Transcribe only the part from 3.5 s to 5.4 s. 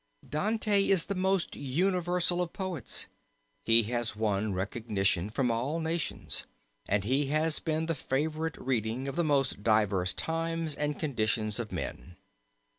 He has won recognition